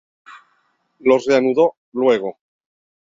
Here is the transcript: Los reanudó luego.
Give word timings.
Los 1.01 1.27
reanudó 1.27 1.75
luego. 1.93 2.39